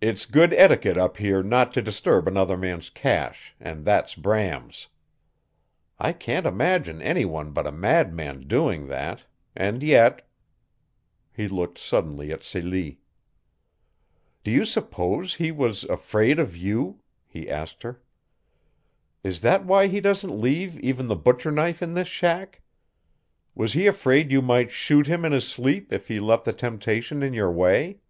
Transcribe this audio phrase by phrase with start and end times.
[0.00, 4.88] "It's good etiquette up here not to disturb another man's cache and that's Bram's.
[5.96, 9.26] I can't imagine any one but a madman doing that.
[9.54, 10.28] And yet"
[11.36, 12.98] He looked suddenly at Celie.
[14.42, 18.02] "Do you suppose he was afraid of YOU?" he asked her.
[19.22, 22.60] "Is that why he doesn't leave even the butcher knife in this shack?
[23.54, 27.22] Was he afraid you might shoot him in his sleep if he left the temptation
[27.22, 28.00] in your way?"